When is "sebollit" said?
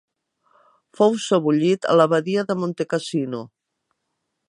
1.27-1.87